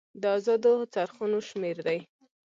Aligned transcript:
د 0.21 0.23
ازادو 0.37 0.73
څرخونو 0.93 1.37
شمیر 1.49 1.77
دی. 1.87 1.99